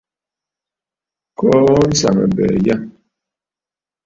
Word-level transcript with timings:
Kɔɔ 1.37 1.73
nsaŋabɛ̀ɛ 1.89 2.55
yâ. 2.65 2.75